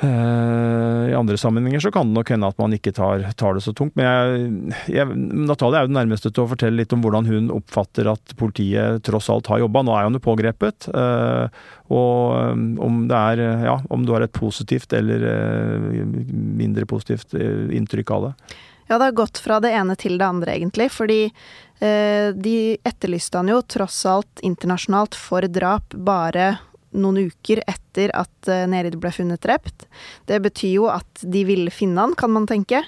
[0.00, 3.72] I andre sammenhenger så kan det nok hende at man ikke tar, tar det så
[3.74, 3.96] tungt.
[3.98, 5.16] Men jeg, jeg,
[5.48, 9.02] Natalie er jo den nærmeste til å fortelle litt om hvordan hun oppfatter at politiet
[9.08, 9.82] tross alt har jobba.
[9.82, 10.86] Nå er hun jo pågrepet.
[10.94, 11.50] Uh,
[11.90, 15.24] og um, om det er ja, om du har et positivt eller
[16.30, 18.32] mindre positivt inntrykk av det.
[18.88, 20.88] Ja, det har gått fra det ene til det andre, egentlig.
[20.94, 21.24] Fordi
[21.78, 22.54] de
[22.88, 26.56] etterlyste han jo tross alt internasjonalt for drap bare
[27.02, 29.88] noen uker etter at uh, Nerid ble funnet drept.
[30.28, 32.82] Det betyr jo at de ville finne han, kan man tenke.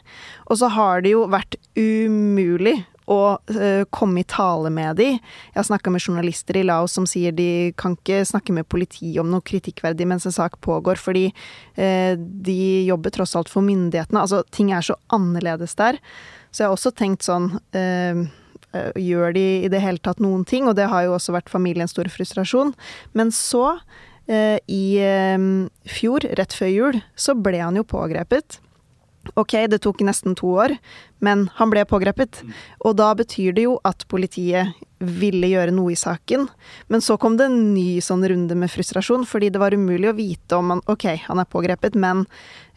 [0.49, 2.79] Og så har det jo vært umulig
[3.11, 5.09] å uh, komme i tale med de.
[5.17, 9.19] Jeg har snakka med journalister i Laos som sier de kan ikke snakke med politiet
[9.23, 14.23] om noe kritikkverdig mens en sak pågår, fordi uh, de jobber tross alt for myndighetene.
[14.23, 15.99] Altså, ting er så annerledes der.
[16.51, 18.27] Så jeg har også tenkt sånn Eh,
[18.73, 20.69] gjør de i det hele tatt noen ting?
[20.71, 22.73] Og det har jo også vært familiens store frustrasjon.
[23.19, 23.81] Men så,
[24.31, 25.39] eh, i eh,
[25.91, 28.61] fjor, rett før jul, så ble han jo pågrepet.
[29.37, 30.73] Ok, det tok nesten to år,
[31.21, 32.41] men han ble pågrepet.
[32.89, 36.47] Og da betyr det jo at politiet ville gjøre noe i saken.
[36.89, 40.17] Men så kom det en ny sånn runde med frustrasjon, fordi det var umulig å
[40.17, 42.25] vite om han Ok, han er pågrepet, men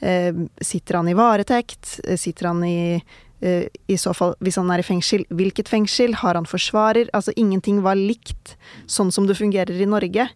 [0.04, 1.96] eh, sitter han i varetekt?
[2.20, 6.14] Sitter han i Eh, I så fall, hvis han er i fengsel, hvilket fengsel?
[6.22, 7.10] Har han forsvarer?
[7.12, 8.54] Altså, ingenting var likt
[8.88, 10.30] sånn som det fungerer i Norge.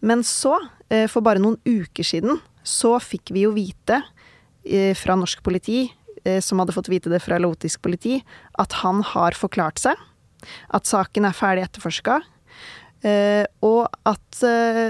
[0.00, 4.02] Men så, eh, for bare noen uker siden, så fikk vi jo vite
[4.64, 5.88] eh, fra norsk politi,
[6.42, 8.16] som hadde fått vite det fra laotisk politi,
[8.58, 10.00] at han har forklart seg.
[10.74, 12.16] At saken er ferdig etterforska.
[13.62, 14.40] og at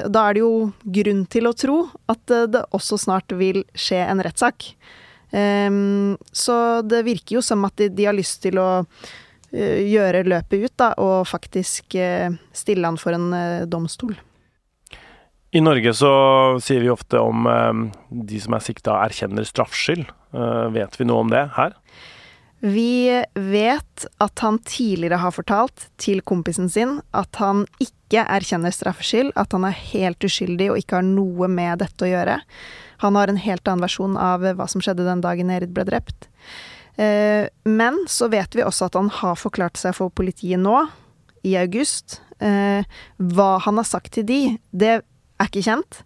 [0.09, 4.25] da er det jo grunn til å tro at det også snart vil skje en
[4.25, 4.73] rettssak.
[5.37, 6.57] Så
[6.89, 10.75] det virker jo som at de, de har lyst til å uh, gjøre løpet ut,
[10.81, 14.17] da, og faktisk uh, stille han for en uh, domstol.
[15.57, 16.13] I Norge så
[16.61, 17.47] sier vi ofte om
[18.11, 20.03] de som er sikta erkjenner straffskyld.
[20.75, 21.73] vet vi noe om det her?
[22.61, 29.33] Vi vet at han tidligere har fortalt til kompisen sin at han ikke erkjenner straffskyld,
[29.37, 32.39] at han er helt uskyldig og ikke har noe med dette å gjøre.
[33.03, 36.29] Han har en helt annen versjon av hva som skjedde den dagen Erid ble drept.
[36.97, 40.87] Eh, men så vet vi også at han har forklart seg for politiet nå,
[41.47, 42.21] i august.
[42.43, 44.41] Eh, hva han har sagt til de,
[44.73, 46.01] det er ikke kjent.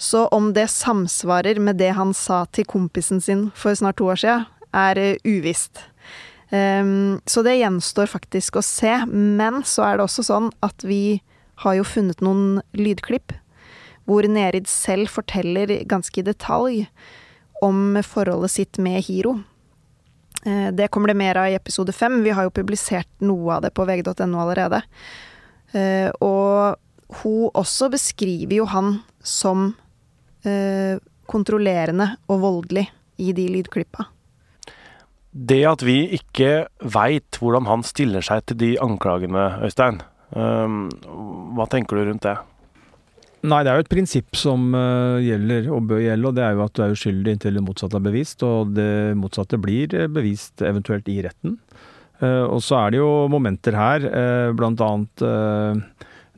[0.00, 4.22] Så om det samsvarer med det han sa til kompisen sin for snart to år
[4.22, 5.86] siden, er eh, uvisst.
[6.50, 8.90] Så det gjenstår faktisk å se.
[9.06, 11.20] Men så er det også sånn at vi
[11.62, 13.36] har jo funnet noen lydklipp
[14.08, 16.84] hvor Nerid selv forteller ganske i detalj
[17.64, 19.36] om forholdet sitt med Hiro.
[20.46, 22.22] Eh, det kommer det mer av i episode fem.
[22.24, 24.82] Vi har jo publisert noe av det på vg.no allerede.
[25.76, 26.80] Eh, og
[27.20, 29.72] hun også beskriver jo han som
[30.46, 30.96] eh,
[31.30, 32.88] kontrollerende og voldelig
[33.20, 34.08] i de lydklippa.
[35.30, 42.00] Det at vi ikke veit hvordan han stiller seg til de anklagene, Øystein, hva tenker
[42.00, 42.34] du rundt det?
[43.40, 46.58] Nei, det er jo et prinsipp som uh, gjelder og bør gjelde, og det er
[46.58, 48.44] jo at du er uskyldig inntil det motsatte er bevist.
[48.44, 51.56] Og det motsatte blir eh, bevist eventuelt i retten.
[52.20, 55.24] Uh, og så er det jo momenter her, uh, blant annet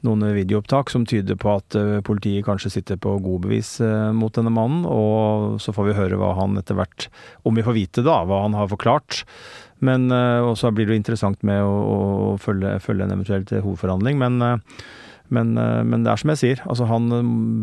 [0.02, 3.76] noen videoopptak som tyder på at politiet kanskje sitter på god bevis
[4.18, 4.80] mot denne mannen.
[4.82, 7.06] Og så får vi høre hva han etter hvert,
[7.46, 9.20] om vi får vite da, hva han har forklart.
[9.78, 14.18] Men også blir det interessant med å, å følge, følge, en eventuell hovedforhandling.
[14.18, 14.58] Men
[15.32, 17.08] Men, men, det er som jeg sier, altså han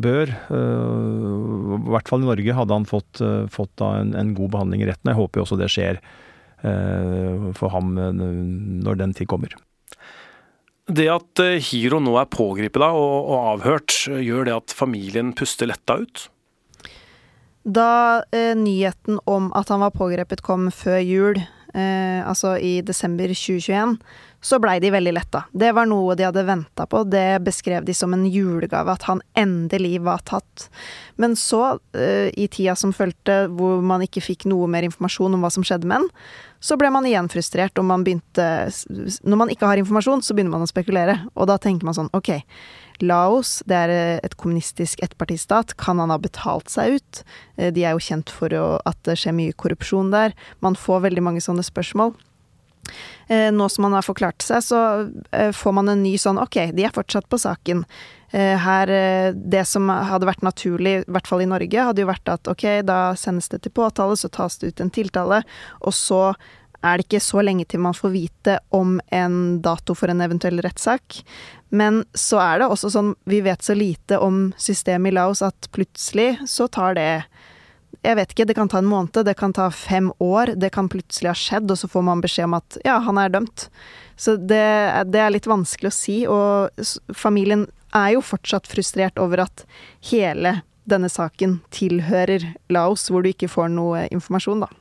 [0.02, 3.22] bør, i hvert fall i Norge, hadde han fått,
[3.54, 5.12] fått en, en, god behandling i retten.
[5.12, 6.02] Jeg håper jo også det skjer
[6.60, 9.54] for ham når den tid kommer.
[10.90, 16.00] Det at Hiro nå er pågrepet og, og avhørt, gjør det at familien puster letta
[16.02, 16.26] ut?
[17.70, 21.40] Da eh, nyheten om at han var pågrepet kom før jul,
[21.74, 23.98] eh, altså i desember 2021,
[24.42, 25.44] så blei de veldig letta.
[25.52, 29.22] Det var noe de hadde venta på, det beskrev de som en julegave, at han
[29.38, 30.70] endelig var tatt.
[31.20, 35.44] Men så, eh, i tida som fulgte, hvor man ikke fikk noe mer informasjon om
[35.44, 36.10] hva som skjedde med han,
[36.60, 38.68] så ble man igjen frustrert, og man begynte
[39.24, 42.12] Når man ikke har informasjon, så begynner man å spekulere, og da tenker man sånn,
[42.14, 42.44] ok
[43.00, 45.78] Laos, det er eh, et kommunistisk ettpartistat.
[45.80, 47.24] Kan han ha betalt seg ut?
[47.56, 50.36] Eh, de er jo kjent for at det skjer mye korrupsjon der.
[50.60, 52.12] Man får veldig mange sånne spørsmål.
[53.28, 54.80] Eh, nå som man har forklart seg, så
[55.56, 57.86] får man en ny sånn ok, de er fortsatt på saken.
[58.30, 58.86] Her,
[59.34, 62.84] Det som hadde vært naturlig, i hvert fall i Norge, hadde jo vært at ok,
[62.86, 65.40] da sendes det til påtale, så tas det ut en tiltale,
[65.82, 66.36] og så
[66.86, 70.62] er det ikke så lenge til man får vite om en dato for en eventuell
[70.64, 71.22] rettssak.
[71.76, 75.70] Men så er det også sånn, vi vet så lite om systemet i Laos at
[75.76, 77.12] plutselig så tar det
[78.06, 80.88] jeg vet ikke, det kan ta en måned, det kan ta fem år, det kan
[80.92, 83.68] plutselig ha skjedd, og så får man beskjed om at ja, han er dømt.
[84.20, 84.64] Så det,
[85.12, 89.66] det er litt vanskelig å si, og familien er jo fortsatt frustrert over at
[90.12, 94.72] hele denne saken tilhører Laos, hvor du ikke får noe informasjon, da.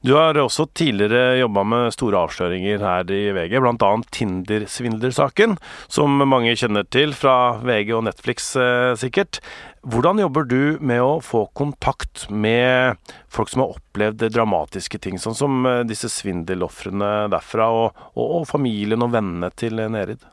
[0.00, 3.90] Du har også tidligere jobba med store avsløringer her i VG, bl.a.
[4.14, 5.56] Tinder-svindlersaken,
[5.90, 9.40] som mange kjenner til fra VG og Netflix eh, sikkert.
[9.82, 12.98] Hvordan jobber du med å få kontakt med
[13.30, 18.48] folk som har opplevd dramatiske ting, sånn som eh, disse svindelofrene derfra, og, og, og,
[18.50, 20.24] familien og vennene til Nerid?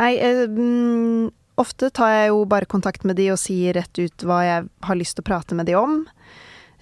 [0.00, 4.26] Nei, eh, mm, ofte tar jeg jo bare kontakt med de og sier rett ut
[4.26, 6.00] hva jeg har lyst til å prate med de om.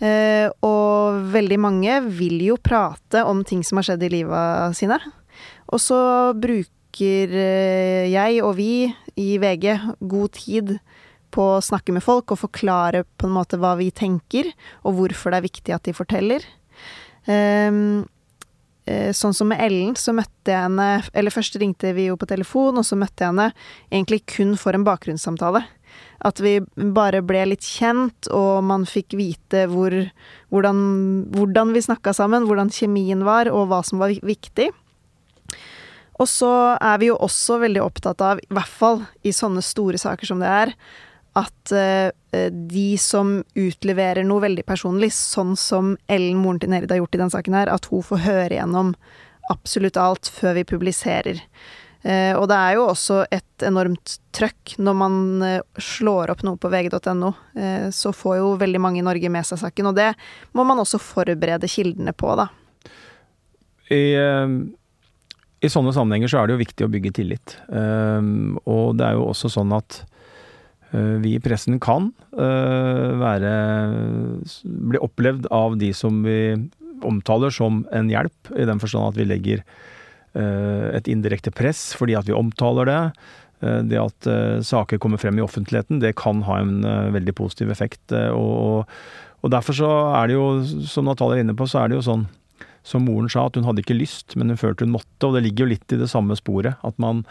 [0.03, 4.99] Eh, og veldig mange vil jo prate om ting som har skjedd i livet sine.
[5.71, 6.01] Og så
[6.35, 8.88] bruker eh, jeg og vi
[9.21, 9.69] i VG
[10.01, 10.75] god tid
[11.33, 14.51] på å snakke med folk og forklare på en måte hva vi tenker,
[14.87, 16.47] og hvorfor det er viktig at de forteller.
[17.27, 18.05] Um,
[19.14, 22.81] sånn som med Ellen, så møtte jeg henne Eller først ringte vi jo på telefon,
[22.81, 23.53] og så møtte jeg henne
[23.92, 25.62] egentlig kun for en bakgrunnssamtale.
[26.27, 29.95] At vi bare ble litt kjent, og man fikk vite hvor,
[30.51, 30.83] hvordan,
[31.35, 34.71] hvordan vi snakka sammen, hvordan kjemien var, og hva som var viktig.
[36.23, 39.99] Og så er vi jo også veldig opptatt av, i hvert fall i sånne store
[39.99, 40.75] saker som det er,
[41.38, 42.11] at uh,
[42.53, 47.23] de som utleverer noe veldig personlig, sånn som Ellen, moren til Nerid, har gjort i
[47.23, 48.92] den saken her, at hun får høre gjennom
[49.53, 51.40] absolutt alt før vi publiserer.
[52.03, 55.16] Eh, og det er jo også et enormt trøkk når man
[55.47, 57.31] eh, slår opp noe på vg.no.
[57.55, 60.11] Eh, så får jo veldig mange i Norge med seg saken, og det
[60.57, 62.49] må man også forberede kildene på, da.
[63.92, 64.16] I,
[65.61, 67.55] I, sånne sammenhenger så er det jo viktig å bygge tillit.
[67.68, 69.99] og det er jo også sånn at
[70.93, 73.53] vi i pressen kan være
[74.63, 76.37] bli opplevd av de som vi
[77.01, 79.63] omtaler som en hjelp, i den forstand at vi legger
[80.33, 83.01] Eh, et indirekte press fordi at vi omtaler det.
[83.61, 86.81] Eh, det at eh, saker kommer frem i offentligheten, det kan ha en
[87.13, 88.13] veldig positiv effekt.
[88.13, 88.89] Og,
[89.43, 90.47] og derfor så er det jo,
[90.89, 92.31] som Natalia er inne på, så er det jo sånn
[92.83, 95.29] som moren sa, at hun hadde ikke lyst, men hun følte hun måtte.
[95.29, 96.81] Og det ligger jo litt i det samme sporet.
[96.83, 97.23] At man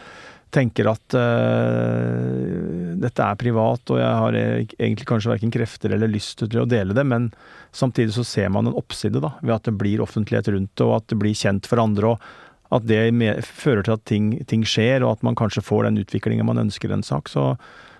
[0.52, 6.42] tenker at uh, dette er privat, og jeg har egentlig kanskje verken krefter eller lyst
[6.42, 7.30] til å dele det, men
[7.72, 10.98] samtidig så ser man en oppside da, ved at det blir offentlighet rundt det, og
[11.00, 12.14] at det blir kjent for andre.
[12.14, 12.40] og
[12.72, 13.04] at det
[13.44, 16.88] fører til at ting, ting, skjer, og at man kanskje får den utviklingen man ønsker
[16.88, 17.28] i en sak.
[17.28, 17.50] Så,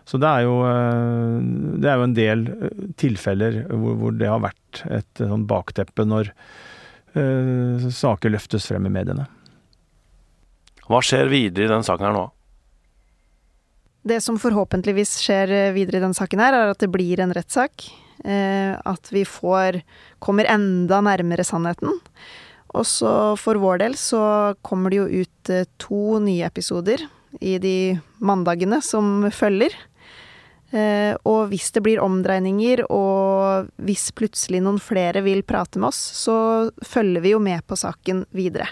[0.08, 1.36] så det, er jo, eh,
[1.82, 6.06] det, er jo, en del eh, tilfeller hvor, hvor det har vært et sånn bakteppe
[6.08, 6.32] når
[7.18, 9.26] uh, saker løftes frem i mediene.
[10.88, 12.24] Hva skjer videre i den saken her nå?
[14.02, 17.86] Det som forhåpentligvis skjer videre i denne saken her, er at det blir en rettssak.
[18.22, 19.80] At vi får
[20.22, 22.00] kommer enda nærmere sannheten.
[22.72, 24.22] Og så for vår del så
[24.64, 27.04] kommer det jo ut eh, to nye episoder
[27.40, 29.74] i de mandagene som følger.
[30.72, 36.00] Eh, og hvis det blir omdreininger, og hvis plutselig noen flere vil prate med oss,
[36.24, 36.36] så
[36.80, 38.70] følger vi jo med på saken videre.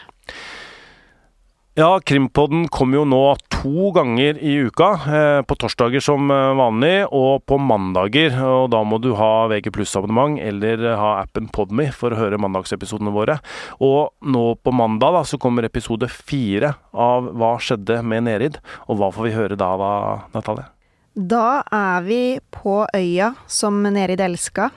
[1.79, 3.23] Ja, Krimpodden kommer jo nå
[3.63, 4.89] to ganger i uka.
[4.93, 8.35] Eh, på torsdager som eh, vanlig, og på mandager.
[8.41, 13.13] Og da må du ha VG pluss-abonnement eller ha appen Podme for å høre mandagsepisodene
[13.13, 13.39] våre.
[13.85, 18.61] Og nå på mandag da, så kommer episode fire av Hva skjedde med Nerid?
[18.89, 19.93] Og hva får vi høre da, da
[20.37, 20.69] Natalie?
[21.15, 22.23] Da er vi
[22.55, 24.71] på øya som Nerid elska,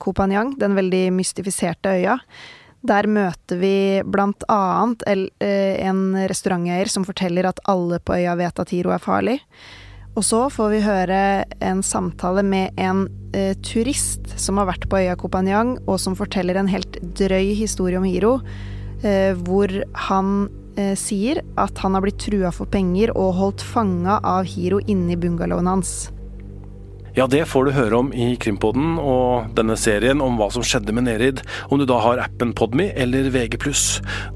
[0.00, 2.16] Kopanjang, den veldig mystifiserte øya.
[2.88, 8.62] Der møter vi blant annet eh, en restauranteier som forteller at alle på øya vet
[8.62, 9.36] at Hiro er farlig.
[10.18, 11.20] Og så får vi høre
[11.62, 13.04] en samtale med en
[13.36, 18.00] eh, turist som har vært på øya Kopanjang, og som forteller en helt drøy historie
[18.00, 18.38] om Hiro,
[19.04, 19.70] eh, hvor
[20.08, 24.80] han eh, sier at han har blitt trua for penger og holdt fanga av Hiro
[24.90, 26.08] inni bungalowen hans.
[27.18, 30.92] Ja, det får du høre om i Krimpodden og denne serien om hva som skjedde
[30.94, 33.58] med Nerid, om du da har appen Podme eller VG+.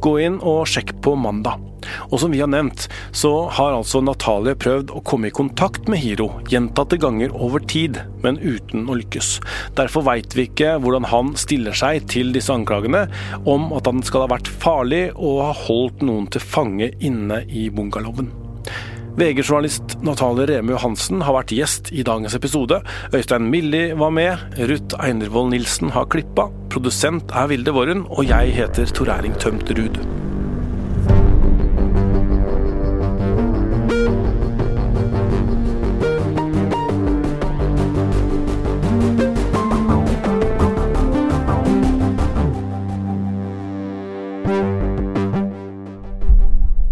[0.02, 1.62] Gå inn og sjekk på mandag.
[2.08, 6.02] Og som vi har nevnt, så har altså Natalie prøvd å komme i kontakt med
[6.02, 9.36] Hiro gjentatte ganger over tid, men uten å lykkes.
[9.78, 13.06] Derfor veit vi ikke hvordan han stiller seg til disse anklagene
[13.46, 17.68] om at han skal ha vært farlig og ha holdt noen til fange inne i
[17.70, 18.34] bungalowen.
[19.18, 22.80] VG-journalist Natalie Remu Hansen har vært gjest i dagens episode.
[23.12, 24.40] Øystein Milli var med,
[24.70, 29.68] Ruth Einervoll Nilsen har klippa, produsent er Vilde Worren, og jeg heter Tor Erling Tømt